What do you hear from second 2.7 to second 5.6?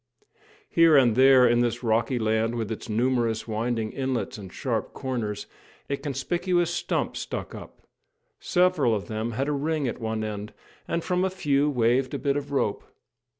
its numerous winding inlets and sharp corners,